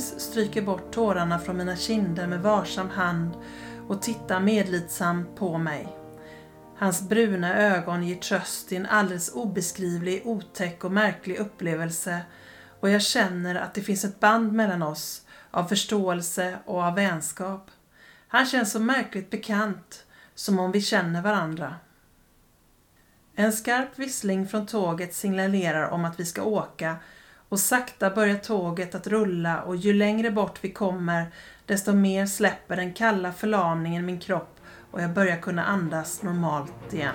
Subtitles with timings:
[0.00, 3.34] skäms stryker bort tårarna från mina kinder med varsam hand
[3.88, 5.96] och tittar medlidsamt på mig.
[6.76, 12.20] Hans bruna ögon ger tröst i en alldeles obeskrivlig, otäck och märklig upplevelse
[12.80, 17.70] och jag känner att det finns ett band mellan oss av förståelse och av vänskap.
[18.28, 21.74] Han känns så märkligt bekant, som om vi känner varandra.
[23.34, 26.96] En skarp vissling från tåget signalerar om att vi ska åka
[27.50, 31.26] och sakta börjar tåget att rulla och ju längre bort vi kommer
[31.66, 34.60] desto mer släpper den kalla förlamningen min kropp
[34.90, 37.14] och jag börjar kunna andas normalt igen.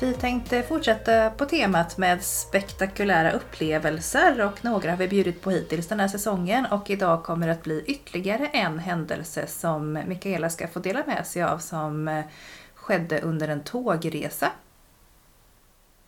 [0.00, 5.88] Vi tänkte fortsätta på temat med spektakulära upplevelser och några har vi bjudit på hittills
[5.88, 10.68] den här säsongen och idag kommer det att bli ytterligare en händelse som Mikaela ska
[10.68, 12.24] få dela med sig av som eh,
[12.74, 14.52] skedde under en tågresa.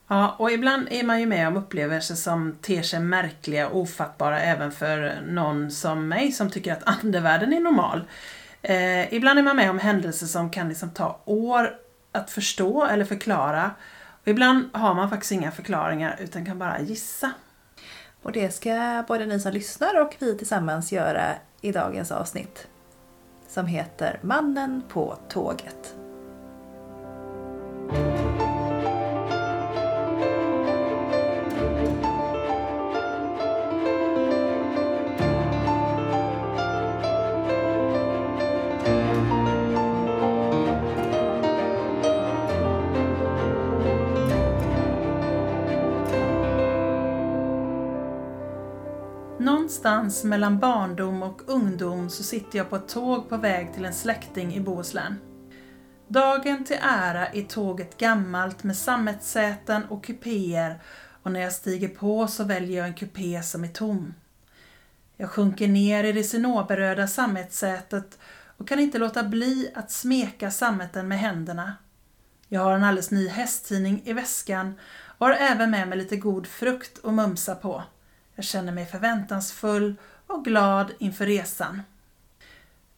[0.08, 4.40] Ja, och ibland är man ju med om upplevelser som ter sig märkliga och ofattbara
[4.40, 8.04] även för någon som mig som tycker att andevärlden är normal.
[8.62, 11.70] Eh, ibland är man med om händelser som kan liksom ta år
[12.12, 13.70] att förstå eller förklara.
[14.22, 17.32] Och ibland har man faktiskt inga förklaringar utan kan bara gissa.
[18.22, 22.68] Och det ska både ni som lyssnar och vi tillsammans göra i dagens avsnitt.
[23.48, 25.99] Som heter Mannen på tåget.
[49.80, 53.94] Någonstans mellan barndom och ungdom så sitter jag på ett tåg på väg till en
[53.94, 55.16] släkting i Bohuslän.
[56.08, 60.82] Dagen till ära är tåget gammalt med sammetssäten och kupéer
[61.22, 64.14] och när jag stiger på så väljer jag en kupé som är tom.
[65.16, 68.18] Jag sjunker ner i det cinnoberröda sammetssätet
[68.56, 71.74] och kan inte låta bli att smeka sammeten med händerna.
[72.48, 74.74] Jag har en alldeles ny hästtidning i väskan
[75.18, 77.82] och har även med mig lite god frukt att mumsa på.
[78.40, 79.94] Jag känner mig förväntansfull
[80.26, 81.82] och glad inför resan.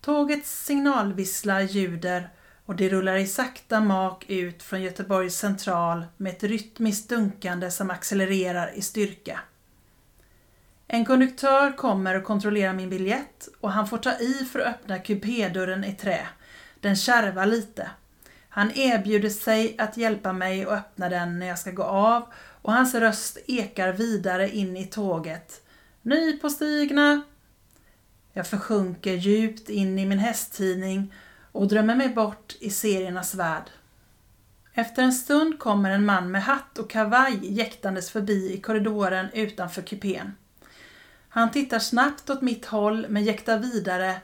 [0.01, 2.31] Tågets signalvisslar ljuder
[2.67, 7.91] och det rullar i sakta mak ut från Göteborgs central med ett rytmiskt dunkande som
[7.91, 9.41] accelererar i styrka.
[10.87, 14.99] En konduktör kommer och kontrollerar min biljett och han får ta i för att öppna
[14.99, 16.27] kupédörren i trä.
[16.81, 17.91] Den kärvar lite.
[18.49, 22.33] Han erbjuder sig att hjälpa mig att öppna den när jag ska gå av
[22.63, 25.63] och hans röst ekar vidare in i tåget.
[26.03, 27.23] Ny på stigna!
[28.33, 31.15] Jag försjunker djupt in i min hästtidning
[31.53, 33.71] och drömmer mig bort i seriernas värld.
[34.75, 39.83] Efter en stund kommer en man med hatt och kavaj jäktandes förbi i korridoren utanför
[39.83, 40.35] kupén.
[41.29, 44.21] Han tittar snabbt åt mitt håll men jäktar vidare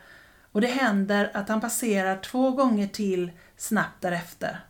[0.52, 4.60] och det händer att han passerar två gånger till snabbt därefter.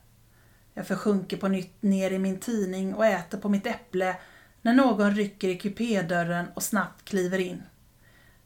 [0.78, 4.16] Jag försjunker på nytt ner i min tidning och äter på mitt äpple
[4.62, 7.62] när någon rycker i kupédörren och snabbt kliver in.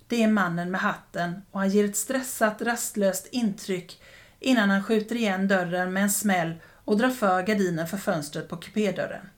[0.06, 4.02] Det är mannen med hatten och han ger ett stressat, rastlöst intryck
[4.40, 8.56] innan han skjuter igen dörren med en smäll och drar för gardinen för fönstret på
[8.56, 9.28] kupédörren.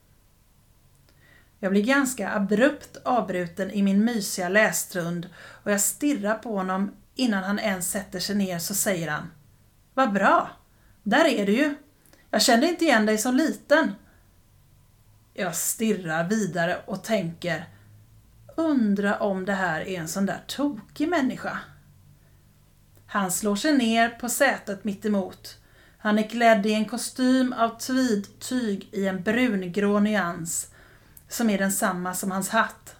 [1.58, 7.44] Jag blir ganska abrupt avbruten i min mysiga lästrund och jag stirrar på honom innan
[7.44, 9.30] han ens sätter sig ner så säger han
[9.94, 10.50] Vad bra!
[11.02, 11.74] Där är du ju!
[12.34, 13.92] Jag kände inte igen dig som liten.
[15.34, 17.68] Jag stirrar vidare och tänker
[18.56, 21.58] Undra om det här är en sån där tokig människa.
[23.06, 25.58] Han slår sig ner på sätet mittemot.
[25.98, 30.70] Han är klädd i en kostym av tweedtyg i en brungrå nyans
[31.28, 32.96] som är densamma som hans hatt.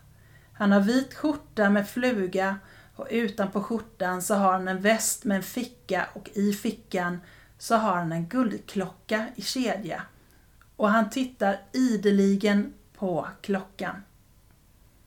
[0.52, 2.58] Han har vit skjorta med fluga
[2.96, 7.20] och utanpå skjortan så har han en väst med en ficka och i fickan
[7.64, 10.02] så har han en guldklocka i kedja.
[10.76, 14.02] Och han tittar ideligen på klockan.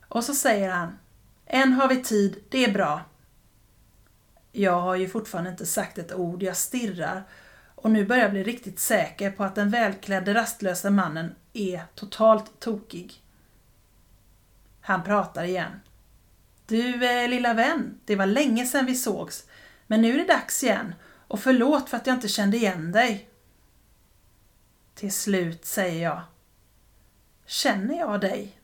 [0.07, 0.97] Och så säger han
[1.45, 3.01] Än har vi tid, det är bra.
[4.51, 7.23] Jag har ju fortfarande inte sagt ett ord, jag stirrar
[7.75, 12.59] och nu börjar jag bli riktigt säker på att den välklädde rastlösa mannen är totalt
[12.59, 13.23] tokig.
[14.81, 15.79] Han pratar igen.
[16.65, 19.45] Du eh, lilla vän, det var länge sedan vi sågs,
[19.87, 20.93] men nu är det dags igen
[21.27, 23.29] och förlåt för att jag inte kände igen dig.
[24.93, 26.21] Till slut säger jag.
[27.45, 28.59] Känner jag dig?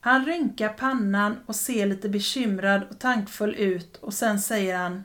[0.00, 5.04] Han rynkar pannan och ser lite bekymrad och tankfull ut och sen säger han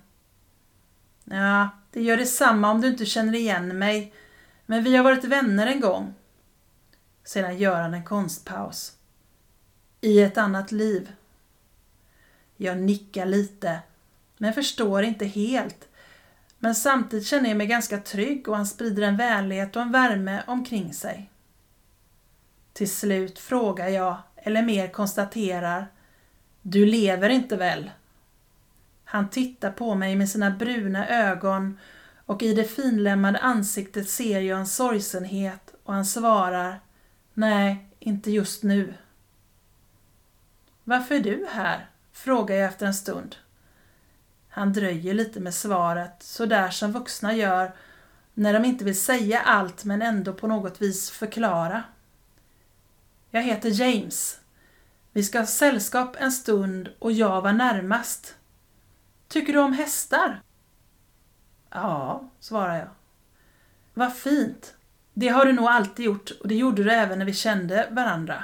[1.24, 4.14] Ja, det gör detsamma om du inte känner igen mig,
[4.66, 6.14] men vi har varit vänner en gång.
[7.24, 8.98] Sedan gör han en konstpaus.
[10.02, 11.12] I ett annat liv.
[12.58, 13.80] Jag nickar lite,
[14.38, 15.88] men förstår inte helt.
[16.63, 20.44] Men samtidigt känner jag mig ganska trygg och han sprider en vänlighet och en värme
[20.48, 21.31] omkring sig.
[22.74, 25.88] Till slut frågar jag, eller mer konstaterar,
[26.62, 27.92] Du lever inte väl?
[29.04, 31.80] Han tittar på mig med sina bruna ögon
[32.25, 36.80] och i det finlämmade ansiktet ser jag en sorgsenhet och han svarar
[37.34, 38.94] Nej, inte just nu.
[40.84, 41.90] Varför är du här?
[42.14, 43.36] frågar jag efter en stund.
[44.53, 47.75] Han dröjer lite med svaret, så där som vuxna gör
[48.33, 51.83] när de inte vill säga allt men ändå på något vis förklara.
[53.30, 54.39] Jag heter James.
[55.12, 58.36] Vi ska ha sällskap en stund och jag var närmast.
[59.27, 60.42] Tycker du om hästar?
[61.69, 62.89] Ja, svarar jag.
[63.94, 64.75] Vad fint.
[65.13, 68.44] Det har du nog alltid gjort och det gjorde du även när vi kände varandra.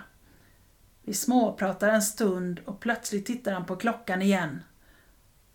[1.03, 4.63] Vi småpratar en stund och plötsligt tittar han på klockan igen.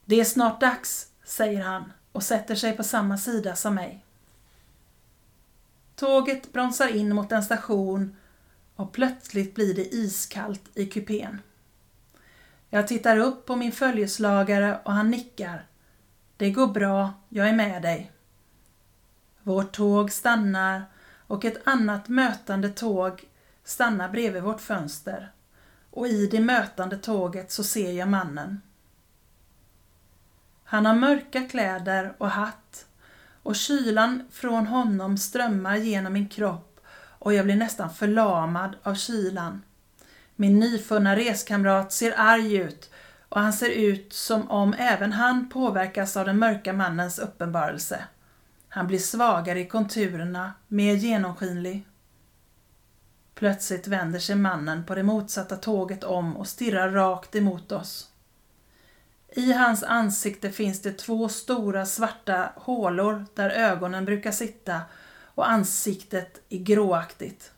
[0.05, 4.05] Det är snart dags, säger han och sätter sig på samma sida som mig.
[5.95, 8.17] Tåget bromsar in mot en station
[8.77, 11.41] och plötsligt blir det iskallt i kupén.
[12.71, 15.67] Jag tittar upp på min följeslagare och han nickar.
[16.37, 18.13] Det går bra, jag är med dig.
[19.43, 20.85] Vårt tåg stannar
[21.27, 23.29] och ett annat mötande tåg
[23.65, 25.33] stannar bredvid vårt fönster
[25.91, 28.61] och i det mötande tåget så ser jag mannen.
[30.73, 32.87] Han har mörka kläder och hatt
[33.43, 36.81] och kylan från honom strömmar genom min kropp
[37.19, 39.63] och jag blir nästan förlamad av kylan.
[40.37, 42.91] Min nyfunna reskamrat ser arg ut
[43.29, 48.05] och han ser ut som om även han påverkas av den mörka mannens uppenbarelse.
[48.69, 51.87] Han blir svagare i konturerna, mer genomskinlig.
[53.35, 58.12] Plötsligt vänder sig mannen på det motsatta tåget om och stirrar rakt emot oss.
[59.35, 64.81] I hans ansikte finns det två stora svarta hålor där ögonen brukar sitta
[65.35, 67.53] och ansiktet är gråaktigt.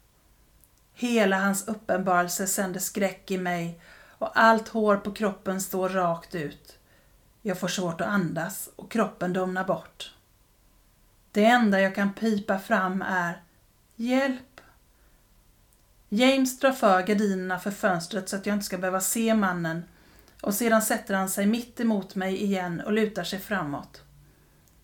[0.94, 3.80] Hela hans uppenbarelse sänder skräck i mig
[4.18, 6.78] och allt hår på kroppen står rakt ut.
[7.42, 10.14] Jag får svårt att andas och kroppen domnar bort.
[11.32, 13.42] Det enda jag kan pipa fram är
[13.96, 14.60] Hjälp!
[16.08, 19.84] James drar för gardinerna för fönstret så att jag inte ska behöva se mannen
[20.44, 24.02] och sedan sätter han sig mitt emot mig igen och lutar sig framåt.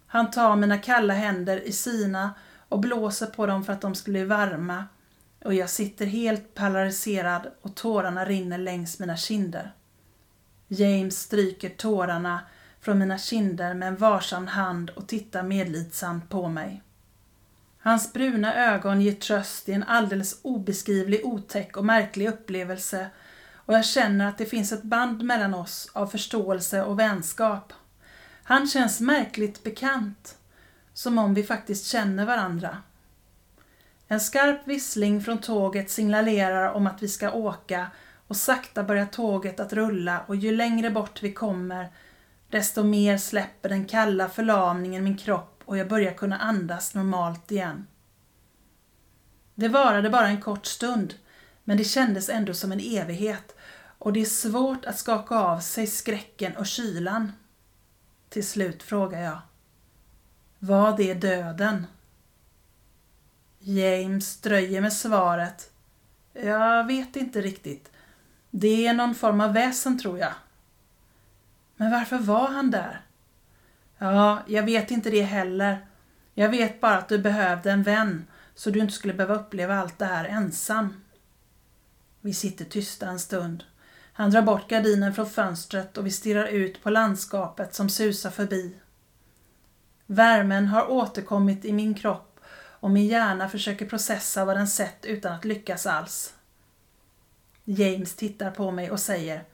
[0.06, 2.34] Han tar mina kalla händer i sina
[2.68, 4.84] och blåser på dem för att de ska bli varma
[5.44, 9.72] och jag sitter helt polariserad och tårarna rinner längs mina kinder.
[10.68, 12.40] James stryker tårarna
[12.80, 16.82] från mina kinder med en varsam hand och tittar medlidsamt på mig.
[17.78, 23.10] Hans bruna ögon ger tröst i en alldeles obeskrivlig otäck och märklig upplevelse
[23.70, 27.72] och jag känner att det finns ett band mellan oss av förståelse och vänskap.
[28.42, 30.36] Han känns märkligt bekant,
[30.94, 32.76] som om vi faktiskt känner varandra.
[34.08, 37.90] En skarp vissling från tåget signalerar om att vi ska åka
[38.26, 41.88] och sakta börjar tåget att rulla och ju längre bort vi kommer
[42.48, 47.86] desto mer släpper den kalla förlamningen min kropp och jag börjar kunna andas normalt igen.
[49.54, 51.14] Det varade bara en kort stund,
[51.64, 53.56] men det kändes ändå som en evighet
[54.00, 57.32] och det är svårt att skaka av sig skräcken och kylan.
[58.28, 59.38] Till slut frågar jag.
[60.58, 61.86] Var det döden?
[63.58, 65.70] James dröjer med svaret.
[66.32, 67.92] Jag vet inte riktigt.
[68.50, 70.32] Det är någon form av väsen tror jag.
[71.76, 73.00] Men varför var han där?
[73.98, 75.86] Ja, jag vet inte det heller.
[76.34, 79.98] Jag vet bara att du behövde en vän så du inte skulle behöva uppleva allt
[79.98, 81.04] det här ensam.
[82.20, 83.64] Vi sitter tysta en stund.
[84.20, 88.74] Han drar bort gardinen från fönstret och vi stirrar ut på landskapet som susar förbi.
[90.06, 95.32] Värmen har återkommit i min kropp och min hjärna försöker processa vad den sett utan
[95.32, 96.34] att lyckas alls.
[97.64, 99.44] James tittar på mig och säger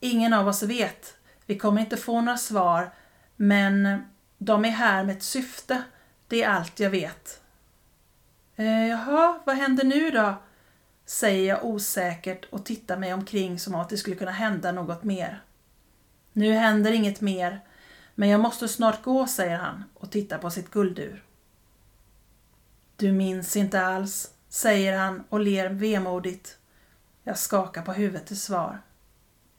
[0.00, 1.14] Ingen av oss vet.
[1.46, 2.94] Vi kommer inte få några svar,
[3.36, 4.02] men
[4.38, 5.82] de är här med ett syfte.
[6.28, 7.40] Det är allt jag vet.
[8.56, 10.34] E jaha, vad händer nu då?
[11.10, 15.42] Säger jag osäkert och tittar mig omkring som att det skulle kunna hända något mer.
[16.32, 17.60] Nu händer inget mer,
[18.14, 21.24] men jag måste snart gå, säger han och tittar på sitt guldur.
[22.96, 26.58] Du minns inte alls, säger han och ler vemodigt.
[27.24, 28.80] Jag skakar på huvudet till svar.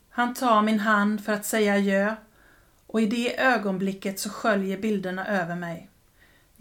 [0.10, 2.16] Han tar min hand för att säga adjö
[2.88, 5.91] och i det ögonblicket så sköljer bilderna över mig.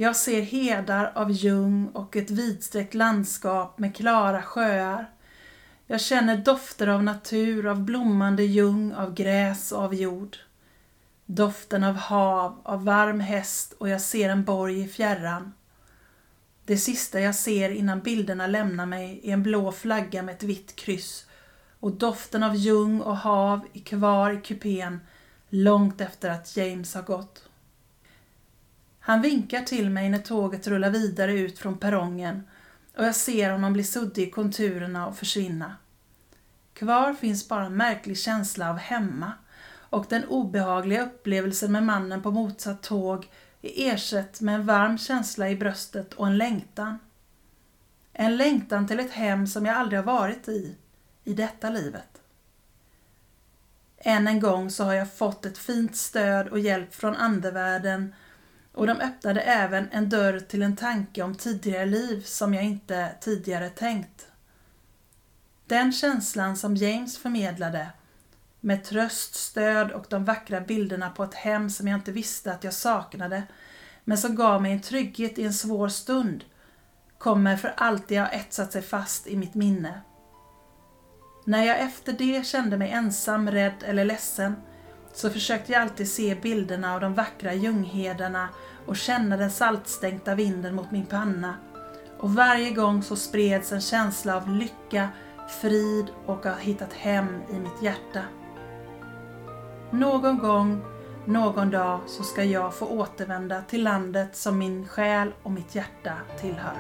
[0.01, 5.11] Jag ser hedar av ljung och ett vidsträckt landskap med klara sjöar.
[5.87, 10.37] Jag känner dofter av natur, av blommande ljung, av gräs och av jord.
[11.27, 15.53] Doften av hav, av varm häst och jag ser en borg i fjärran.
[16.65, 20.77] Det sista jag ser innan bilderna lämnar mig är en blå flagga med ett vitt
[20.77, 21.27] kryss
[21.81, 25.01] och doften av ljung och hav är kvar i kupén
[25.49, 27.50] långt efter att James har gått.
[29.11, 32.43] Han vinkar till mig när tåget rullar vidare ut från perrongen
[32.97, 35.77] och jag ser honom bli suddig i konturerna och försvinna.
[36.75, 39.33] Kvar finns bara en märklig känsla av hemma
[39.73, 43.31] och den obehagliga upplevelsen med mannen på motsatt tåg
[43.63, 46.99] är ersatt med en varm känsla i bröstet och en längtan.
[48.13, 50.77] En längtan till ett hem som jag aldrig har varit i,
[51.25, 52.21] i detta livet.
[53.99, 58.15] Än en gång så har jag fått ett fint stöd och hjälp från andevärlden
[58.81, 63.11] och de öppnade även en dörr till en tanke om tidigare liv som jag inte
[63.21, 64.27] tidigare tänkt.
[65.67, 67.87] Den känslan som James förmedlade
[68.61, 72.65] med tröst, stöd och de vackra bilderna på ett hem som jag inte visste att
[72.65, 73.43] jag saknade
[74.05, 76.45] men som gav mig en trygghet i en svår stund
[77.19, 80.01] kommer för alltid ha etsat sig fast i mitt minne.
[81.45, 84.57] När jag efter det kände mig ensam, rädd eller ledsen
[85.13, 88.49] så försökte jag alltid se bilderna av de vackra ljunghedarna
[88.87, 91.55] och känna den saltstänkta vinden mot min panna.
[92.19, 95.09] Och varje gång så spreds en känsla av lycka,
[95.61, 98.23] frid och att ha hittat hem i mitt hjärta.
[99.91, 100.83] Någon gång,
[101.25, 106.13] någon dag så ska jag få återvända till landet som min själ och mitt hjärta
[106.41, 106.77] tillhör.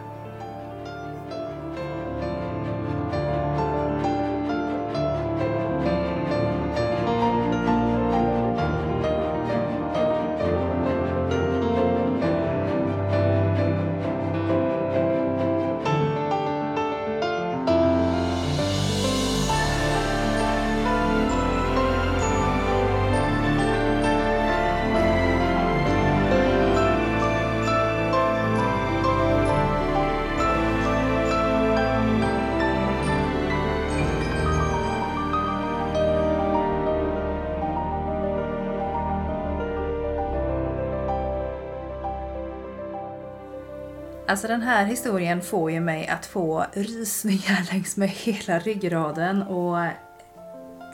[44.31, 49.79] Alltså den här historien får ju mig att få rysningar längs med hela ryggraden och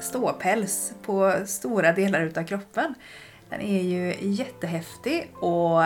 [0.01, 2.95] ståpäls på stora delar utav kroppen.
[3.49, 5.83] Den är ju jättehäftig och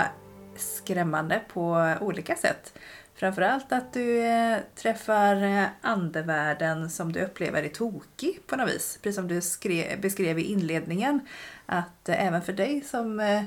[0.57, 2.79] skrämmande på olika sätt.
[3.15, 8.99] Framförallt att du eh, träffar eh, andevärlden som du upplever är tokig på något vis.
[9.03, 11.21] Precis som du skrev, beskrev i inledningen.
[11.67, 13.43] Att eh, även för dig som eh,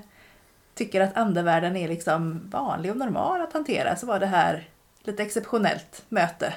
[0.75, 5.23] tycker att andevärlden är liksom vanlig och normal att hantera så var det här lite
[5.23, 6.53] exceptionellt möte.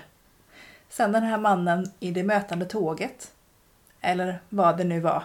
[0.89, 3.33] Sen den här mannen i det mötande tåget,
[4.01, 5.25] eller vad det nu var.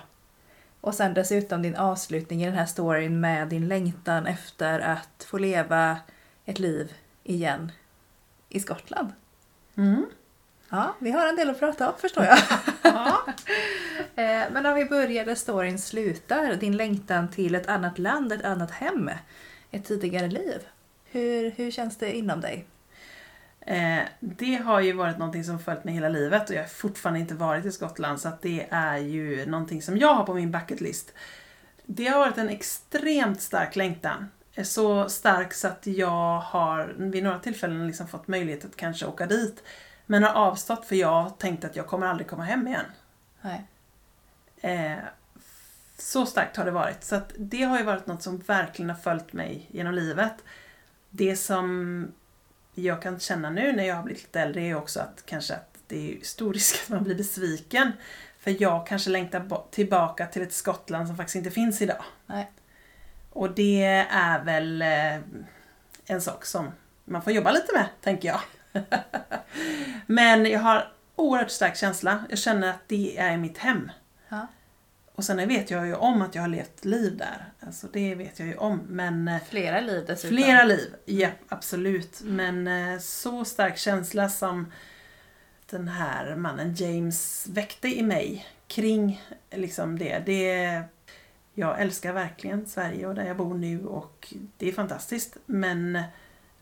[0.82, 5.38] Och sen dessutom din avslutning i den här storyn med din längtan efter att få
[5.38, 5.98] leva
[6.46, 6.94] ett liv
[7.24, 7.72] igen
[8.50, 9.10] i Skottland.
[9.76, 10.06] Mm.
[10.74, 12.38] Ja, vi har en del att prata om förstår jag.
[14.16, 18.46] Eh, men om vi börjar där storyn slutar, din längtan till ett annat land, ett
[18.46, 19.10] annat hem,
[19.72, 20.60] ett tidigare liv.
[21.04, 22.66] Hur, hur känns det inom dig?
[23.62, 27.20] Eh, det har ju varit någonting som följt mig hela livet och jag har fortfarande
[27.20, 30.52] inte varit i Skottland så att det är ju någonting som jag har på min
[30.52, 31.14] bucketlist.
[31.86, 34.28] Det har varit en extremt stark längtan.
[34.56, 39.06] är så stark så att jag har vid några tillfällen liksom fått möjlighet att kanske
[39.06, 39.64] åka dit.
[40.12, 42.86] Men har avstått för jag tänkte att jag kommer aldrig komma hem igen.
[43.42, 43.68] Nej.
[44.62, 45.04] Eh,
[45.98, 47.04] så starkt har det varit.
[47.04, 50.34] Så att det har ju varit något som verkligen har följt mig genom livet.
[51.10, 52.08] Det som
[52.74, 55.78] jag kan känna nu när jag har blivit lite äldre är också att kanske att
[55.88, 57.92] det är stor risk att man blir besviken.
[58.40, 62.04] För jag kanske längtar tillbaka till ett Skottland som faktiskt inte finns idag.
[62.26, 62.52] Nej.
[63.30, 65.20] Och det är väl eh,
[66.06, 66.72] en sak som
[67.06, 68.42] man får jobba lite med, tänker jag.
[70.06, 72.24] Men jag har oerhört stark känsla.
[72.30, 73.92] Jag känner att det är mitt hem.
[74.30, 74.48] Ja.
[75.16, 77.46] Och sen vet jag ju om att jag har levt liv där.
[77.60, 78.82] Alltså det vet jag ju om.
[78.88, 80.38] Men eh, Flera liv dessutom.
[80.38, 82.22] flera liv, ja absolut.
[82.24, 84.72] Men eh, så stark känsla som
[85.70, 90.20] den här mannen James väckte i mig kring liksom det.
[90.26, 90.84] det
[91.54, 95.38] jag älskar verkligen Sverige och där jag bor nu och det är fantastiskt.
[95.46, 96.04] Men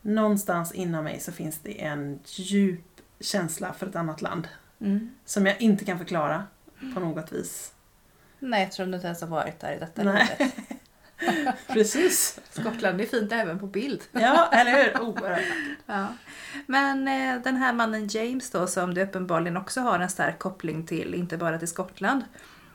[0.02, 4.48] någonstans inom mig så finns det en djup känsla för ett annat land.
[4.80, 5.10] Mm.
[5.24, 6.44] Som jag inte kan förklara
[6.94, 7.72] på något vis.
[8.38, 10.36] Nej, eftersom du inte ens har varit där i detta Nej.
[10.38, 10.54] livet.
[11.66, 12.40] Precis.
[12.50, 14.02] Skottland är fint även på bild.
[14.12, 15.00] Ja, eller hur?
[15.00, 15.42] Oerhört.
[15.86, 16.06] Ja.
[16.66, 20.86] Men eh, den här mannen James då som du uppenbarligen också har en stark koppling
[20.86, 22.24] till, inte bara till Skottland.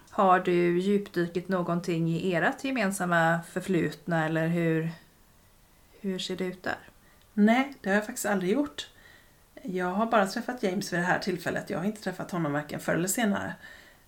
[0.09, 4.89] Har du djupdykit någonting i ert gemensamma förflutna eller hur,
[6.01, 6.77] hur ser det ut där?
[7.37, 8.89] Nej, det har jag faktiskt aldrig gjort.
[9.63, 11.69] Jag har bara träffat James vid det här tillfället.
[11.69, 13.53] Jag har inte träffat honom varken förr eller senare.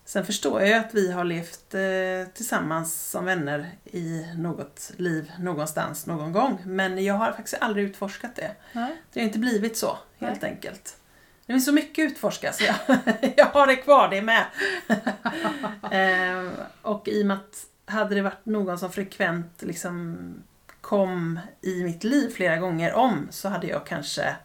[0.05, 5.31] Sen förstår jag ju att vi har levt eh, tillsammans som vänner i något liv
[5.39, 6.61] någonstans någon gång.
[6.66, 8.51] Men jag har faktiskt aldrig utforskat det.
[8.74, 9.01] Nej.
[9.13, 10.98] Det har inte blivit så, helt enkelt.
[11.46, 12.98] Det finns så mycket att utforska så jag,
[13.37, 14.46] jag har det kvar det med.
[16.48, 20.18] eh, och i och med att hade det varit någon som frekvent liksom
[20.88, 24.36] kom i mitt liv flera gånger om så hade jag kanske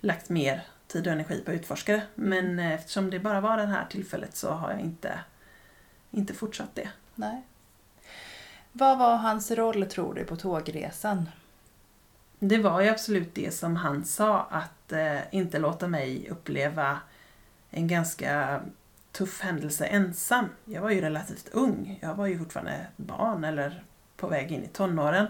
[0.00, 2.02] lagt mer tid och energi på att utforska det.
[2.14, 5.18] Men eh, eftersom det bara var det här tillfället så har jag inte,
[6.10, 6.88] inte fortsatt det.
[7.14, 7.42] Nej.
[8.72, 11.28] Vad var hans roll tror du på tågresan?
[12.38, 17.00] Det var ju absolut det som han sa, att eh, inte låta mig uppleva
[17.70, 18.60] en ganska
[19.12, 20.48] tuff händelse ensam.
[20.64, 21.98] Jag var ju relativt ung.
[22.02, 23.84] Jag var ju fortfarande barn eller
[24.18, 25.26] på väg in i tonåren.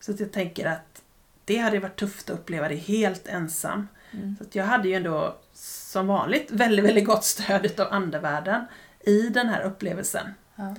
[0.00, 1.02] Så att jag tänker att
[1.44, 3.88] det hade varit tufft att uppleva det helt ensam.
[4.10, 4.36] Mm.
[4.38, 8.64] Så att jag hade ju ändå som vanligt väldigt, väldigt gott stöd av andevärlden
[9.00, 10.34] i den här upplevelsen.
[10.56, 10.74] Ja.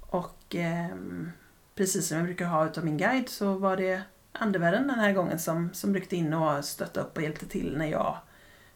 [0.00, 1.32] Och ehm,
[1.74, 4.02] precis som jag brukar ha utav min guide så var det
[4.32, 7.86] andevärlden den här gången som, som ryckte in och stötte upp och hjälpte till när
[7.86, 8.18] jag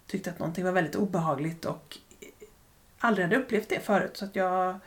[0.06, 1.98] tyckte att någonting var väldigt obehagligt och
[2.98, 4.16] aldrig hade upplevt det förut.
[4.16, 4.78] Så att jag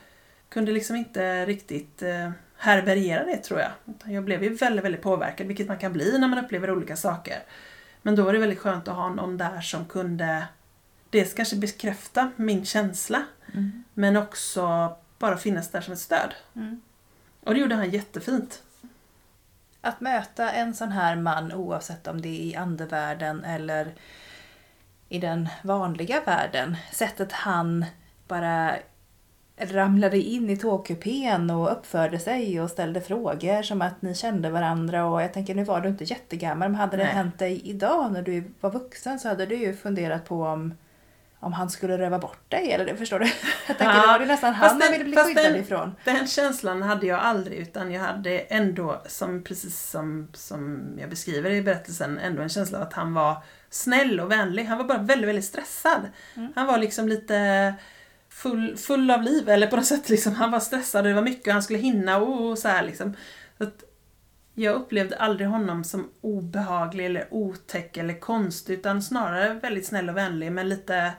[0.49, 3.71] kunde liksom inte riktigt eh, härbärgera det tror jag.
[4.05, 7.43] Jag blev ju väldigt, väldigt påverkad, vilket man kan bli när man upplever olika saker.
[8.01, 10.47] Men då var det väldigt skönt att ha någon där som kunde
[11.09, 13.83] dels kanske bekräfta min känsla, Mm.
[13.93, 16.33] men också bara finnas där som ett stöd.
[16.55, 16.81] Mm.
[17.43, 18.63] Och det gjorde han jättefint.
[19.81, 23.93] Att möta en sån här man oavsett om det är i andevärlden eller
[25.09, 26.77] i den vanliga världen.
[26.91, 27.85] Sättet han
[28.27, 28.75] bara
[29.57, 35.05] ramlade in i tågkupén och uppförde sig och ställde frågor som att ni kände varandra.
[35.05, 37.13] Och jag tänker, nu var du inte jättegammal, men hade det Nej.
[37.13, 40.73] hänt dig idag när du var vuxen så hade du ju funderat på om,
[41.39, 42.71] om han skulle röva bort dig.
[42.71, 43.25] Eller förstår du?
[43.67, 45.95] Jag tänker, Ja, det var det nästan han man den- ville bli skyddad den- ifrån.
[46.05, 51.49] Den känslan hade jag aldrig utan jag hade ändå, som, precis som, som jag beskriver
[51.49, 53.35] i berättelsen, ändå en känsla av att han var
[53.69, 54.63] snäll och vänlig.
[54.65, 56.01] Han var bara väldigt, väldigt stressad.
[56.35, 56.51] Mm.
[56.55, 57.73] Han var liksom lite
[58.35, 60.33] full, full av liv, eller på något sätt liksom.
[60.33, 63.13] Han var stressad och det var mycket han skulle hinna och, och så här liksom.
[63.57, 63.83] Så att
[64.53, 70.17] jag upplevde aldrig honom som obehaglig eller otäck eller konstig utan snarare väldigt snäll och
[70.17, 71.13] vänlig men lite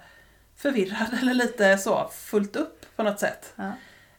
[0.56, 3.54] förvirrad eller lite så fullt upp på något sätt.
[3.56, 3.72] Ja.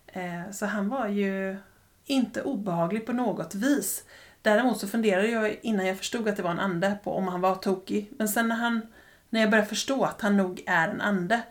[0.08, 1.58] Eh, Så han var ju
[2.06, 4.04] inte obehaglig på något vis.
[4.42, 7.42] Däremot så funderade jag innan jag förstod att det var en ande på om han
[7.42, 8.12] var tokig.
[8.18, 8.82] Men sen när, han,
[9.30, 11.42] när jag började förstå att han nog är en ande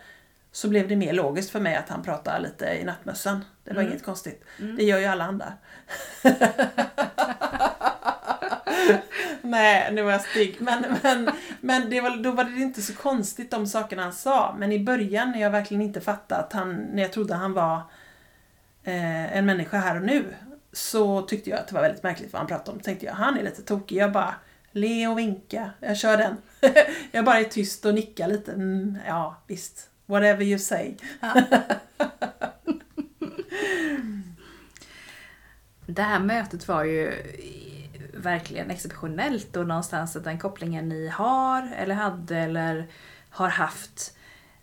[0.56, 3.44] så blev det mer logiskt för mig att han pratar lite i nattmössan.
[3.64, 3.92] Det var Mm.
[3.92, 4.44] inget konstigt.
[4.60, 4.76] Mm.
[4.76, 5.52] Det gör ju alla andra.
[9.42, 10.56] Nej, nu var jag stygg.
[10.60, 14.54] Men, men, men det var, då var det inte så konstigt de sakerna han sa.
[14.58, 17.76] Men i början när jag verkligen inte fattade att han, när jag trodde han var
[18.84, 20.24] eh, en människa här och nu.
[20.72, 22.80] Så tyckte jag att det var väldigt märkligt vad han pratade om.
[22.80, 23.96] tänkte jag, han är lite tokig.
[23.96, 24.34] Jag bara,
[24.72, 25.70] le och vinka.
[25.80, 26.36] Jag kör den.
[27.12, 28.52] jag bara är tyst och nickar lite.
[28.52, 29.90] Mm, ja, visst.
[30.06, 30.94] Whatever you say.
[35.86, 37.12] Det här mötet var ju
[38.14, 42.86] verkligen exceptionellt och någonstans att den kopplingen ni har eller hade eller
[43.30, 44.16] har haft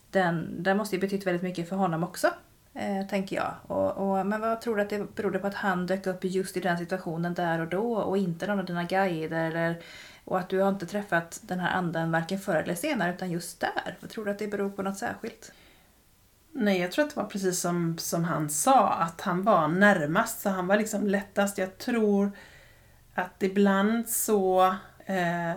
[0.09, 2.27] den, den måste ju betytt väldigt mycket för honom också.
[2.73, 3.53] Eh, tänker jag.
[3.67, 6.57] Och, och, men vad tror du att det berodde på att han dök upp just
[6.57, 9.47] i den situationen där och då och inte någon av dina guider?
[9.47, 9.81] Eller,
[10.25, 13.59] och att du har inte träffat den här anden varken förr eller senare utan just
[13.59, 13.97] där.
[13.99, 15.51] Vad tror du att det beror på något särskilt?
[16.51, 20.41] Nej, jag tror att det var precis som, som han sa, att han var närmast,
[20.41, 21.57] så han var liksom lättast.
[21.57, 22.31] Jag tror
[23.13, 25.55] att ibland så eh,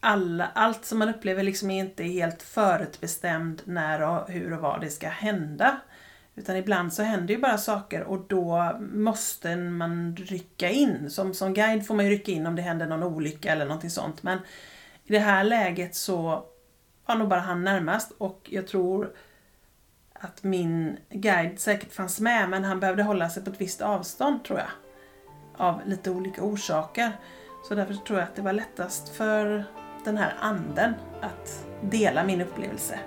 [0.00, 4.80] alla, allt som man upplever liksom är inte helt förutbestämt när och hur och vad
[4.80, 5.80] det ska hända.
[6.38, 11.10] Utan ibland så händer ju bara saker och då måste man rycka in.
[11.10, 13.90] Som, som guide får man ju rycka in om det händer någon olycka eller någonting
[13.90, 14.22] sånt.
[14.22, 14.38] Men
[15.04, 16.44] i det här läget så
[17.06, 19.12] var nog bara han närmast och jag tror
[20.12, 24.44] att min guide säkert fanns med men han behövde hålla sig på ett visst avstånd
[24.44, 24.68] tror jag.
[25.56, 27.12] Av lite olika orsaker.
[27.68, 29.64] Så därför tror jag att det var lättast för
[30.04, 32.98] den här anden att dela min upplevelse.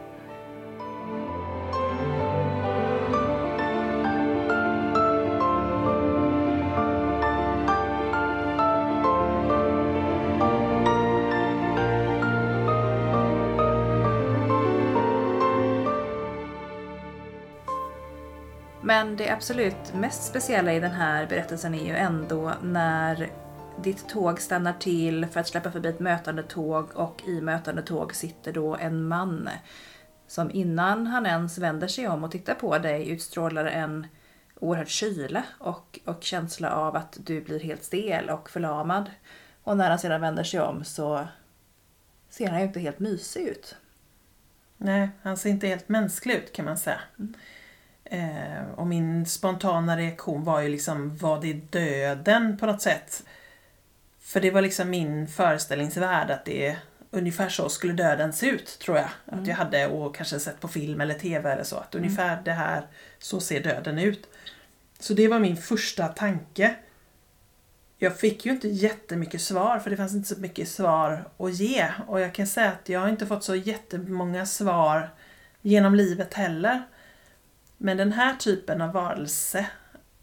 [19.11, 23.29] Men det absolut mest speciella i den här berättelsen är ju ändå när
[23.83, 28.15] ditt tåg stannar till för att släppa förbi ett mötande tåg och i mötande tåg
[28.15, 29.49] sitter då en man
[30.27, 34.07] som innan han ens vänder sig om och tittar på dig utstrålar en
[34.59, 39.11] oerhörd kyla och, och känsla av att du blir helt stel och förlamad.
[39.63, 41.27] Och när han sedan vänder sig om så
[42.29, 43.75] ser han ju inte helt mysig ut.
[44.77, 46.99] Nej, han ser inte helt mänsklig ut kan man säga.
[47.19, 47.33] Mm.
[48.03, 53.23] Eh, och min spontana reaktion var ju liksom, var det döden på något sätt?
[54.19, 56.77] För det var liksom min föreställningsvärld att det
[57.11, 59.09] ungefär så skulle döden se ut, tror jag.
[59.27, 59.41] Mm.
[59.41, 61.75] Att jag hade och kanske sett på film eller TV eller så.
[61.75, 62.05] Att mm.
[62.05, 62.87] ungefär det här,
[63.19, 64.29] så ser döden ut.
[64.99, 66.75] Så det var min första tanke.
[67.97, 71.87] Jag fick ju inte jättemycket svar för det fanns inte så mycket svar att ge.
[72.07, 75.09] Och jag kan säga att jag har inte fått så jättemånga svar
[75.61, 76.83] genom livet heller.
[77.83, 79.67] Men den här typen av varelse,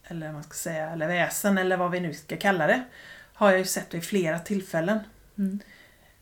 [0.04, 2.84] eller man ska säga, eller väsen eller vad vi nu ska kalla det,
[3.32, 4.98] har jag ju sett vid flera tillfällen.
[5.38, 5.58] Mm.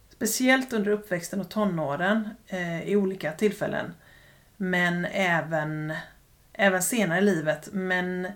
[0.08, 3.94] Speciellt under uppväxten och tonåren eh, i olika tillfällen.
[4.56, 5.92] Men även,
[6.52, 7.68] även senare i livet.
[7.72, 8.28] Men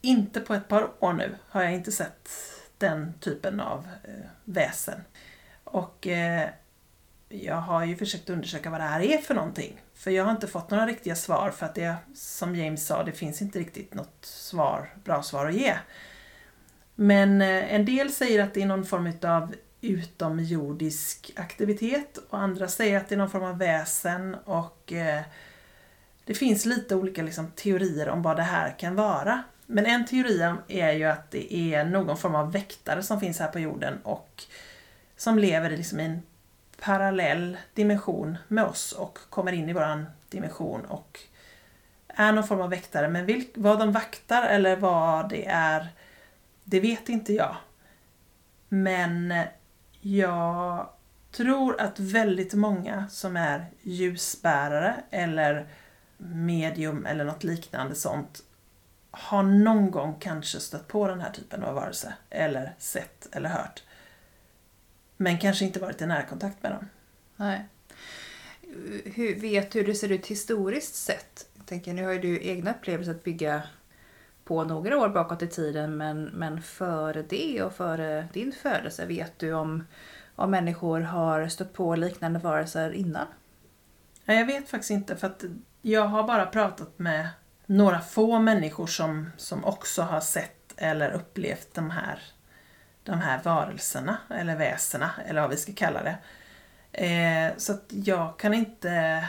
[0.00, 2.28] inte på ett par år nu har jag inte sett
[2.78, 5.00] den typen av eh, väsen.
[5.64, 6.48] Och eh,
[7.28, 9.80] jag har ju försökt undersöka vad det här är för någonting.
[9.98, 13.12] För jag har inte fått några riktiga svar för att det, som James sa, det
[13.12, 15.74] finns inte riktigt något svar, bra svar att ge.
[16.94, 22.68] Men eh, en del säger att det är någon form av utomjordisk aktivitet och andra
[22.68, 25.22] säger att det är någon form av väsen och eh,
[26.24, 29.42] det finns lite olika liksom, teorier om vad det här kan vara.
[29.66, 33.48] Men en teori är ju att det är någon form av väktare som finns här
[33.48, 34.42] på jorden och
[35.16, 36.22] som lever liksom i en
[36.80, 41.20] parallell dimension med oss och kommer in i våran dimension och
[42.08, 43.08] är någon form av väktare.
[43.08, 45.88] Men vilk, vad de vaktar eller vad det är,
[46.64, 47.56] det vet inte jag.
[48.68, 49.44] Men eh,
[50.00, 50.88] jag
[51.30, 55.68] tror att väldigt många som är ljusbärare eller
[56.18, 58.42] medium eller något liknande sånt
[59.10, 63.82] har någon gång kanske stött på den här typen av varelse eller sett eller hört.
[65.20, 66.86] Men kanske inte varit i närkontakt med dem.
[67.36, 67.68] Nej.
[69.04, 71.46] Hur, vet du hur det ser ut historiskt sett?
[71.56, 73.62] Jag tänker, nu har ju du egna upplevelser att bygga
[74.44, 79.38] på några år bakåt i tiden men, men före det och före din födelse, vet
[79.38, 79.84] du om,
[80.34, 83.26] om människor har stött på liknande varelser innan?
[84.24, 85.44] Ja, jag vet faktiskt inte för att
[85.82, 87.28] jag har bara pratat med
[87.66, 92.22] några få människor som, som också har sett eller upplevt de här
[93.08, 96.18] de här varelserna, eller väsena, eller vad vi ska kalla det.
[97.06, 99.24] Eh, så att jag kan inte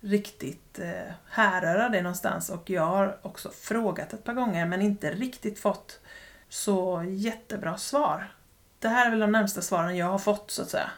[0.00, 5.10] riktigt eh, härröra det någonstans och jag har också frågat ett par gånger men inte
[5.10, 6.00] riktigt fått
[6.48, 8.34] så jättebra svar.
[8.78, 10.90] Det här är väl de närmsta svaren jag har fått så att säga.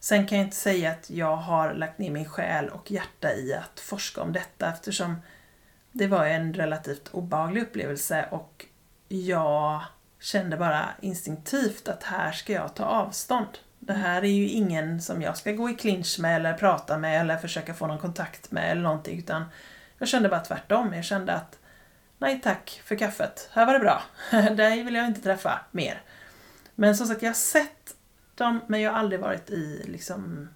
[0.00, 3.54] Sen kan jag inte säga att jag har lagt ner min själ och hjärta i
[3.54, 5.16] att forska om detta eftersom
[5.92, 8.66] det var en relativt obaglig upplevelse och
[9.08, 9.82] jag
[10.26, 13.58] kände bara instinktivt att här ska jag ta avstånd.
[13.78, 17.20] Det här är ju ingen som jag ska gå i clinch med eller prata med
[17.20, 19.44] eller försöka få någon kontakt med eller någonting utan
[19.98, 20.94] jag kände bara tvärtom.
[20.94, 21.58] Jag kände att
[22.18, 24.02] nej tack för kaffet, här var det bra.
[24.56, 26.02] Dig vill jag inte träffa mer.
[26.74, 27.94] Men som sagt, jag har sett
[28.34, 30.48] dem men jag har aldrig varit i liksom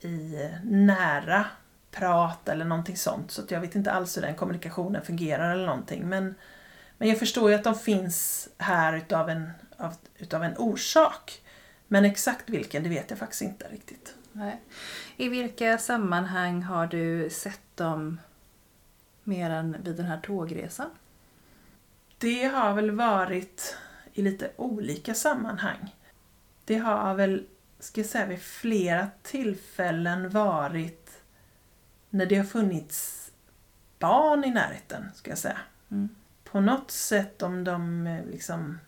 [0.00, 1.44] i nära
[1.90, 3.30] prat eller någonting sånt.
[3.30, 6.08] Så att jag vet inte alls hur den kommunikationen fungerar eller någonting.
[6.08, 6.34] Men,
[6.98, 11.42] men jag förstår ju att de finns här utav en, av, utav en orsak.
[11.88, 14.14] Men exakt vilken, det vet jag faktiskt inte riktigt.
[14.32, 14.60] Nej.
[15.16, 18.20] I vilka sammanhang har du sett dem
[19.24, 20.90] mer än vid den här tågresan?
[22.18, 23.76] Det har väl varit
[24.12, 25.94] i lite olika sammanhang.
[26.64, 27.46] Det har väl,
[27.78, 31.22] ska jag säga, vid flera tillfällen varit
[32.10, 33.30] när det har funnits
[33.98, 35.58] barn i närheten, ska jag säga.
[35.90, 36.08] Mm.
[36.50, 38.78] På något sätt om de eh, liksom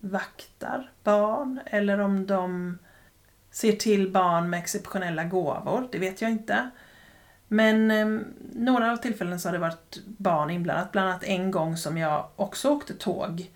[0.00, 2.78] vaktar barn eller om de
[3.50, 6.70] ser till barn med exceptionella gåvor, det vet jag inte.
[7.48, 8.20] Men eh,
[8.52, 12.28] några av tillfällen så har det varit barn inblandat, bland annat en gång som jag
[12.36, 13.50] också åkte tåg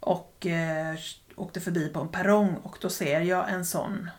[0.00, 0.96] och eh,
[1.36, 4.10] åkte förbi på en perrong och då ser jag en sån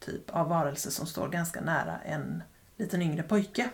[0.00, 2.42] typ av varelse som står ganska nära en
[2.76, 3.70] liten yngre pojke.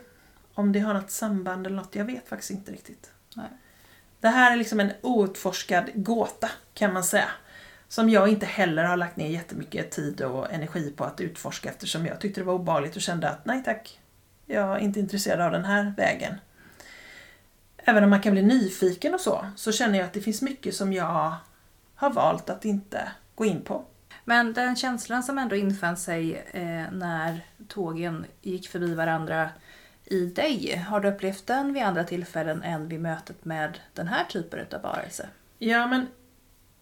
[0.55, 3.11] Om det har något samband eller något, jag vet faktiskt inte riktigt.
[3.37, 3.49] Nej.
[4.23, 7.29] Det här är liksom en outforskad gåta kan man säga.
[7.89, 12.07] Som jag inte heller har lagt ner jättemycket tid och energi på att utforska eftersom
[12.07, 14.01] jag tyckte det var obehagligt och kände att nej tack,
[14.47, 16.35] jag är inte intresserad av den här vägen.
[17.77, 20.75] Även om man kan bli nyfiken och så, så känner jag att det finns mycket
[20.75, 21.35] som jag
[21.95, 23.85] har valt att inte gå in på.
[24.25, 29.51] Men den känslan som ändå infann sig eh, när tågen gick förbi varandra
[30.12, 34.25] i dig, har du upplevt den vid andra tillfällen än vid mötet med den här
[34.25, 35.29] typen av varelse?
[35.59, 36.07] Ja, men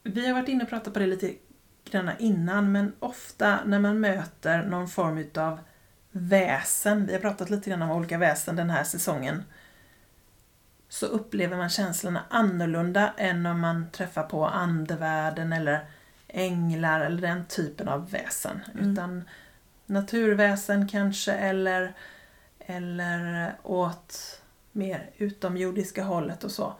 [0.02, 1.34] vi har varit inne och pratat på det lite
[1.90, 5.58] grann innan, men ofta när man möter någon form utav
[6.10, 9.44] väsen, vi har pratat lite grann om olika väsen den här säsongen,
[10.88, 15.84] så upplever man känslorna annorlunda än om man träffar på andevärlden eller
[16.28, 18.60] änglar eller den typen av väsen.
[18.74, 18.92] Mm.
[18.92, 19.24] Utan
[19.86, 21.94] naturväsen kanske eller,
[22.70, 24.40] eller åt
[24.72, 26.74] mer utomjordiska hållet och så.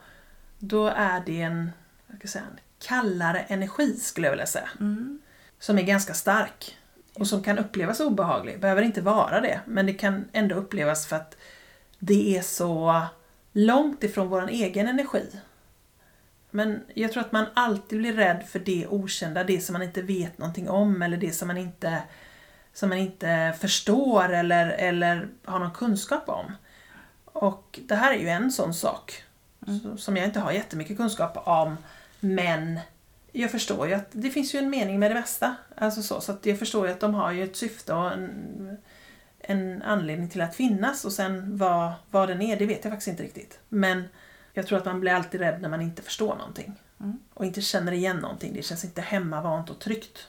[0.59, 1.71] Då är det en,
[2.07, 4.69] vad ska jag säga, en kallare energi skulle jag vilja säga.
[4.79, 5.21] Mm.
[5.59, 6.77] Som är ganska stark.
[7.13, 8.59] Och som kan upplevas obehaglig.
[8.59, 11.37] Behöver inte vara det, men det kan ändå upplevas för att
[11.99, 13.01] det är så
[13.51, 15.29] långt ifrån vår egen energi.
[16.51, 20.01] Men jag tror att man alltid blir rädd för det okända, det som man inte
[20.01, 22.03] vet någonting om eller det som man inte,
[22.73, 26.51] som man inte förstår eller, eller har någon kunskap om.
[27.25, 29.23] Och det här är ju en sån sak
[29.67, 29.97] Mm.
[29.97, 31.77] som jag inte har jättemycket kunskap om,
[32.19, 32.79] men
[33.31, 35.55] jag förstår ju att det finns ju en mening med det mesta.
[35.75, 38.77] Alltså så, så att jag förstår ju att de har ju ett syfte och en,
[39.39, 43.07] en anledning till att finnas och sen vad, vad den är, det vet jag faktiskt
[43.07, 43.59] inte riktigt.
[43.69, 44.03] Men
[44.53, 46.73] jag tror att man blir alltid rädd när man inte förstår någonting.
[46.99, 47.19] Mm.
[47.33, 48.53] Och inte känner igen någonting.
[48.53, 50.27] Det känns inte hemmavant och tryggt.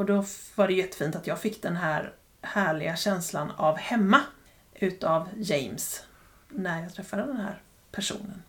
[0.00, 4.20] Och då var det jättefint att jag fick den här härliga känslan av hemma
[4.74, 6.04] utav James
[6.48, 8.42] när jag träffade den här personen.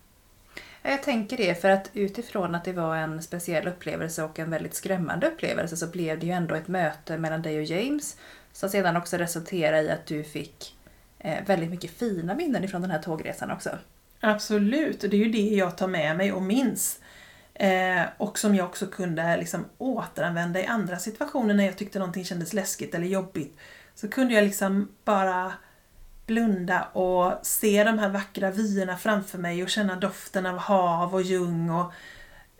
[0.82, 4.50] Ja, Jag tänker det, för att utifrån att det var en speciell upplevelse och en
[4.50, 8.16] väldigt skrämmande upplevelse så blev det ju ändå ett möte mellan dig och James
[8.52, 10.76] som sedan också resulterade i att du fick
[11.18, 13.78] eh, väldigt mycket fina minnen ifrån den här tågresan också.
[14.20, 17.00] Absolut, och det är ju det jag tar med mig och minns.
[17.62, 22.24] Eh, och som jag också kunde liksom återanvända i andra situationer när jag tyckte någonting
[22.24, 23.56] kändes läskigt eller jobbigt.
[23.94, 25.52] Så kunde jag liksom bara
[26.26, 31.22] blunda och se de här vackra vyerna framför mig och känna doften av hav och
[31.22, 31.70] ljung.
[31.70, 31.92] Och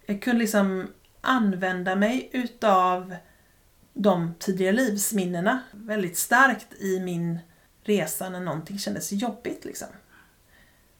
[0.06, 0.88] jag kunde liksom
[1.20, 3.16] använda mig utav
[3.94, 7.38] de tidigare livsminnena väldigt starkt i min
[7.84, 9.64] resa när någonting kändes jobbigt.
[9.64, 9.88] Liksom.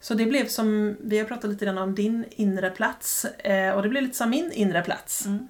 [0.03, 3.83] Så det blev som, vi har pratat lite grann om din inre plats eh, och
[3.83, 5.27] det blev lite som min inre plats.
[5.27, 5.49] Mm.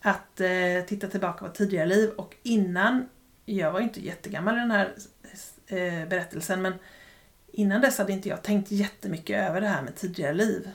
[0.00, 3.08] Att eh, titta tillbaka på tidigare liv och innan,
[3.44, 4.94] jag var ju inte jättegammal i den här
[5.66, 6.74] eh, berättelsen men
[7.52, 10.70] innan dess hade inte jag tänkt jättemycket över det här med tidigare liv.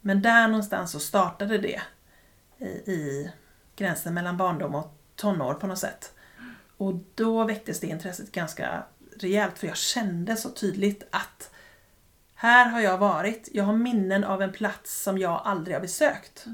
[0.00, 1.80] Men där någonstans så startade det
[2.58, 3.30] i, i
[3.76, 6.12] gränsen mellan barndom och tonår på något sätt.
[6.76, 8.84] Och då väcktes det intresset ganska
[9.18, 11.50] rejält för jag kände så tydligt att
[12.44, 13.48] här har jag varit.
[13.52, 16.46] Jag har minnen av en plats som jag aldrig har besökt.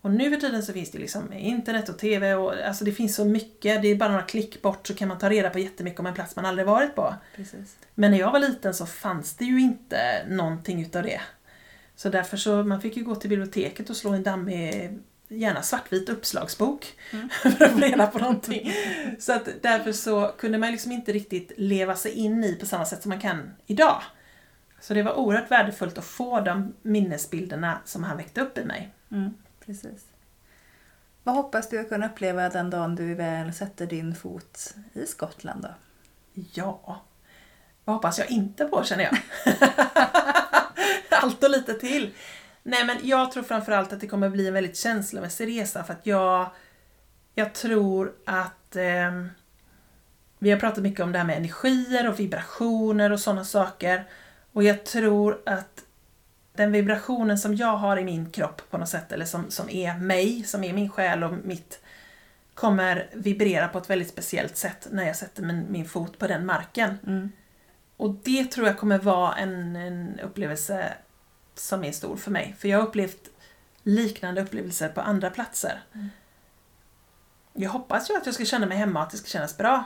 [0.00, 3.16] Och nu för tiden så finns det liksom internet och TV och alltså det finns
[3.16, 3.82] så mycket.
[3.82, 6.14] Det är bara några klick bort så kan man ta reda på jättemycket om en
[6.14, 7.14] plats man aldrig varit på.
[7.36, 7.76] Precis.
[7.94, 11.20] Men när jag var liten så fanns det ju inte någonting utav det.
[11.96, 14.98] Så därför så, man fick ju gå till biblioteket och slå en dammig,
[15.28, 17.28] gärna svartvit uppslagsbok Mm.
[17.42, 18.72] för att få reda på någonting.
[19.18, 22.84] Så att därför så kunde man liksom inte riktigt leva sig in i på samma
[22.84, 24.02] sätt som man kan idag.
[24.86, 28.94] Så det var oerhört värdefullt att få de minnesbilderna som han väckte upp i mig.
[29.10, 29.34] Mm,
[29.66, 30.06] precis.
[31.22, 35.62] Vad hoppas du att kunna uppleva den dagen du väl sätter din fot i Skottland
[35.62, 35.68] då?
[36.52, 37.02] Ja,
[37.84, 39.18] vad hoppas jag inte på känner jag.
[41.22, 42.14] Allt och lite till.
[42.62, 46.06] Nej men jag tror framförallt att det kommer bli en väldigt känslomässig resa för att
[46.06, 46.50] jag,
[47.34, 49.24] jag tror att eh,
[50.38, 54.04] vi har pratat mycket om det här med energier och vibrationer och sådana saker.
[54.56, 55.84] Och jag tror att
[56.52, 59.98] den vibrationen som jag har i min kropp på något sätt, eller som, som är
[59.98, 61.80] mig, som är min själ och mitt,
[62.54, 66.46] kommer vibrera på ett väldigt speciellt sätt när jag sätter min, min fot på den
[66.46, 66.98] marken.
[67.06, 67.32] Mm.
[67.96, 70.92] Och det tror jag kommer vara en, en upplevelse
[71.54, 72.54] som är stor för mig.
[72.58, 73.30] För jag har upplevt
[73.82, 75.82] liknande upplevelser på andra platser.
[75.94, 76.08] Mm.
[77.52, 79.84] Jag hoppas ju att jag ska känna mig hemma och att det ska kännas bra.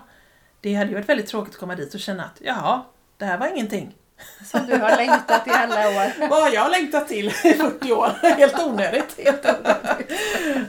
[0.61, 2.83] Det hade ju varit väldigt tråkigt att komma dit och känna att jaha,
[3.16, 3.96] det här var ingenting.
[4.44, 6.28] Som du har längtat i alla år.
[6.28, 8.11] Vad har jag längtat till i 40 år?
[8.37, 9.18] Helt onödigt.
[9.24, 10.12] Helt onödigt.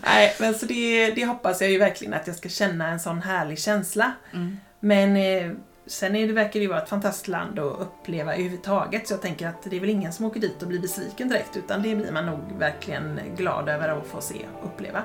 [0.04, 3.22] Nej, men så det, det hoppas jag ju verkligen att jag ska känna en sån
[3.22, 4.12] härlig känsla.
[4.34, 4.58] Mm.
[4.80, 5.52] Men eh,
[5.88, 9.22] sen är det, verkar det ju vara ett fantastiskt land att uppleva överhuvudtaget så jag
[9.22, 11.96] tänker att det är väl ingen som åker dit och blir besviken direkt utan det
[11.96, 15.04] blir man nog verkligen glad över att få se och uppleva.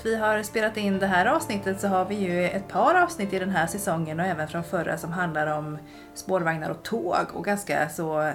[0.00, 3.32] Att vi har spelat in det här avsnittet så har vi ju ett par avsnitt
[3.32, 5.78] i den här säsongen och även från förra som handlar om
[6.14, 8.34] spårvagnar och tåg och ganska så eh,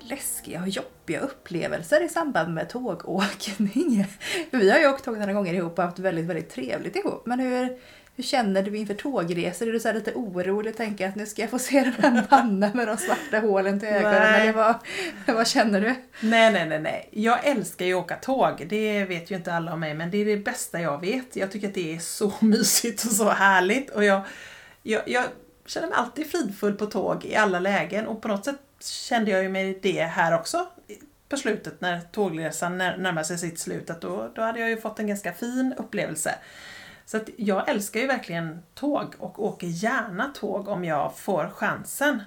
[0.00, 4.06] läskiga och jobbiga upplevelser i samband med tågåkning.
[4.50, 7.26] Vi har ju åkt tåg några gånger ihop och haft väldigt, väldigt trevligt ihop.
[7.26, 7.78] Men hur,
[8.18, 9.68] hur känner du inför tågresor?
[9.68, 11.92] Är du så här lite orolig och tänker att nu ska jag få se den
[12.16, 14.12] här mannen med de svarta hålen till ögonen?
[14.32, 14.40] Nej.
[14.40, 14.74] Eller vad,
[15.36, 15.86] vad känner du?
[16.20, 17.08] Nej, nej, nej, nej.
[17.12, 18.66] Jag älskar ju att åka tåg.
[18.68, 21.36] Det vet ju inte alla om mig, men det är det bästa jag vet.
[21.36, 23.90] Jag tycker att det är så mysigt och så härligt.
[23.90, 24.22] Och jag,
[24.82, 25.24] jag, jag
[25.66, 29.42] känner mig alltid fridfull på tåg i alla lägen och på något sätt kände jag
[29.42, 30.66] ju mig det här också
[31.28, 33.90] på slutet när tågresan när- närmade sig sitt slut.
[33.90, 36.34] Att då, då hade jag ju fått en ganska fin upplevelse.
[37.08, 42.22] Så att jag älskar ju verkligen tåg och åker gärna tåg om jag får chansen.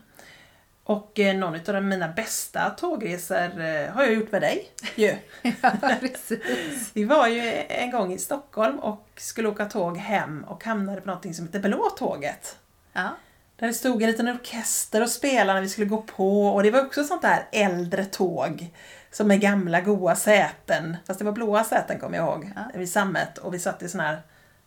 [0.83, 4.71] Och eh, någon av mina bästa tågresor eh, har jag gjort med dig.
[4.95, 5.15] Ju.
[5.61, 6.91] Ja, precis.
[6.93, 11.07] Vi var ju en gång i Stockholm och skulle åka tåg hem och hamnade på
[11.07, 12.57] någonting som heter Blå tåget.
[12.93, 13.09] Ja.
[13.55, 16.71] Där det stod en liten orkester och spelade när vi skulle gå på och det
[16.71, 18.73] var också sånt där äldre tåg.
[19.11, 20.97] Som med gamla goa säten.
[21.07, 22.51] Fast det var blåa säten kommer jag ihåg.
[22.55, 22.79] Ja.
[22.79, 24.21] Vid sammet och vi satt i såna här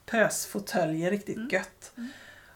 [0.06, 1.92] pösfåtöljer riktigt gött.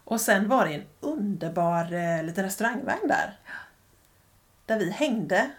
[0.04, 3.36] Och sen var det en underbar eh, liten restaurangvagn där.
[4.66, 5.50] Där vi hängde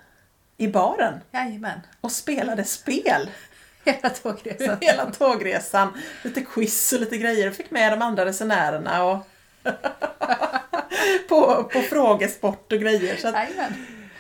[0.57, 1.79] i baren Jajamän.
[2.01, 3.29] och spelade spel.
[3.85, 4.77] Hela tågresan.
[4.81, 5.93] Hela tågresan.
[6.23, 7.51] Lite quiz och lite grejer.
[7.51, 9.27] Fick med de andra resenärerna och
[11.29, 13.15] på, på frågesport och grejer.
[13.15, 13.49] Så att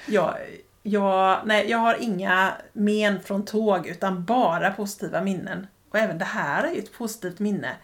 [0.05, 0.35] jag,
[0.83, 5.67] jag, nej, jag har inga men från tåg utan bara positiva minnen.
[5.89, 7.75] Och även det här är ju ett positivt minne.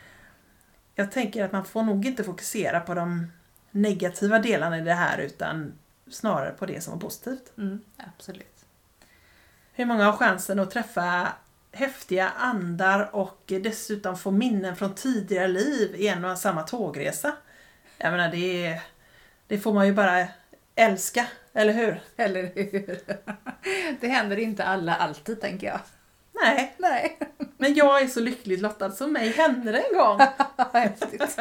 [0.96, 3.32] Jag tänker att man får nog inte fokusera på de
[3.72, 5.74] negativa delarna i det här utan
[6.10, 7.52] snarare på det som var positivt.
[7.58, 8.66] Mm, absolut.
[9.74, 11.34] Hur många har chansen att träffa
[11.72, 17.34] häftiga andar och dessutom få minnen från tidigare liv i en och samma tågresa?
[17.98, 18.82] Jag menar, det,
[19.48, 20.28] det får man ju bara
[20.76, 22.02] älska, eller hur?
[22.16, 23.00] Eller hur?
[24.00, 25.80] Det händer inte alla alltid, tänker jag.
[26.44, 27.20] Nej, Nej.
[27.58, 30.20] men jag är så lyckligt lottad så mig hände det en gång.
[30.74, 31.38] Häftigt.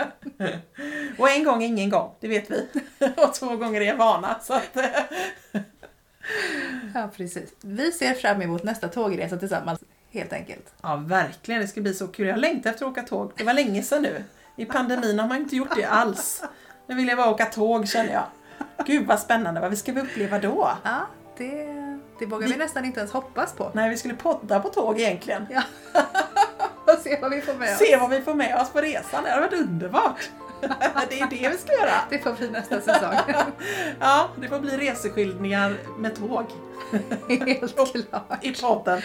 [1.19, 2.69] Och en gång ingen gång, det vet vi.
[3.17, 4.37] Och två gånger är en vana.
[4.43, 4.77] Så att,
[6.95, 7.51] Ja, precis.
[7.61, 9.81] Vi ser fram emot nästa tågresa tillsammans,
[10.11, 10.75] helt enkelt.
[10.83, 12.27] ja, verkligen, det ska bli så kul.
[12.27, 13.33] Jag längtar efter att åka tåg.
[13.37, 14.25] Det var länge sedan nu.
[14.57, 16.43] I pandemin har man inte gjort det alls.
[16.87, 18.25] Nu vill jag bara åka tåg känner jag.
[18.87, 20.71] Gud vad spännande, vad vi ska vi uppleva då?
[20.85, 21.67] Ja, det,
[22.19, 23.71] det vågar vi, Vi- nästan inte ens hoppas på.
[23.75, 25.47] Nej, vi skulle podda på tåg egentligen.
[25.51, 25.63] Ja.
[26.87, 27.79] Och se vad vi får med oss.
[27.79, 30.31] Se vad vi får med oss på resan, det hade varit underbart.
[31.09, 31.91] Det är det vi ska göra.
[32.11, 33.15] Det får bli nästa säsong.
[34.01, 36.45] Ja, det får bli reseskildringar med tåg
[37.29, 38.45] Helt klart.
[38.45, 39.03] i podden.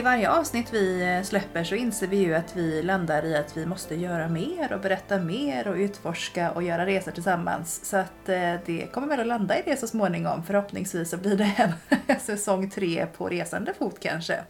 [0.00, 3.56] I varje avsnitt vi eh, släpper så inser vi ju att vi landar i att
[3.56, 7.84] vi måste göra mer och berätta mer och utforska och göra resor tillsammans.
[7.84, 10.42] Så att eh, det kommer väl att landa i det så småningom.
[10.42, 11.72] Förhoppningsvis så blir det
[12.06, 14.40] en säsong tre på resande fot kanske.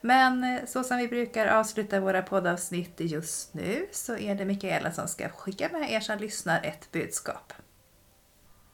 [0.00, 4.92] Men eh, så som vi brukar avsluta våra poddavsnitt just nu så är det Mikaela
[4.92, 7.52] som ska skicka med er som lyssnar ett budskap.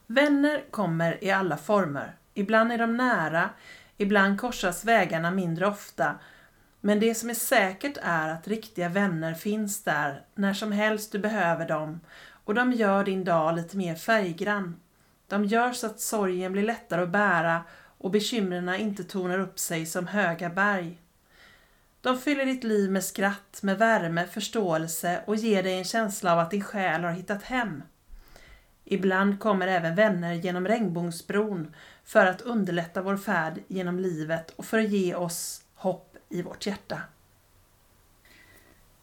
[0.07, 2.15] Vänner kommer i alla former.
[2.33, 3.49] Ibland är de nära,
[3.99, 6.15] ibland korsas vägarna mindre ofta.
[6.81, 11.19] Men det som är säkert är att riktiga vänner finns där när som helst du
[11.19, 11.99] behöver dem
[12.43, 14.79] och de gör din dag lite mer färggrann.
[15.27, 17.63] De gör så att sorgen blir lättare att bära
[17.97, 21.01] och bekymren inte tonar upp sig som höga berg.
[22.01, 26.39] De fyller ditt liv med skratt, med värme, förståelse och ger dig en känsla av
[26.39, 27.83] att din själ har hittat hem.
[28.85, 31.75] Ibland kommer även vänner genom regnbågsbron
[32.09, 36.65] för att underlätta vår färd genom livet och för att ge oss hopp i vårt
[36.65, 37.01] hjärta.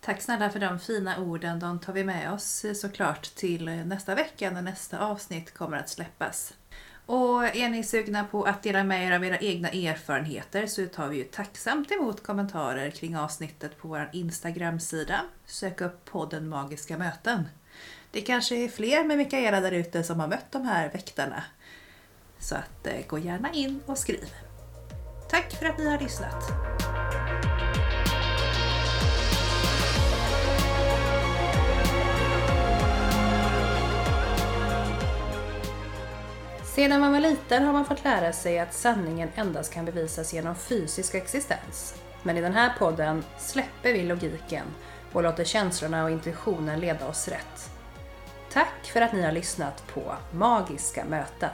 [0.01, 1.59] Tack snälla för de fina orden.
[1.61, 6.55] De tar vi med oss såklart till nästa vecka när nästa avsnitt kommer att släppas.
[7.07, 11.09] Och är ni sugna på att dela med er av era egna erfarenheter så tar
[11.09, 15.21] vi ju tacksamt emot kommentarer kring avsnittet på vår Instagram-sida.
[15.47, 17.49] Sök upp podden Magiska möten.
[18.11, 21.43] Det kanske är fler med Mikaela där ute som har mött de här väktarna.
[22.39, 24.33] Så att eh, gå gärna in och skriv.
[25.31, 26.53] Tack för att ni har lyssnat!
[36.77, 40.55] Sedan man var liten har man fått lära sig att sanningen endast kan bevisas genom
[40.55, 41.95] fysisk existens.
[42.23, 44.67] Men i den här podden släpper vi logiken
[45.13, 47.71] och låter känslorna och intuitionen leda oss rätt.
[48.53, 51.51] Tack för att ni har lyssnat på Magiska möten.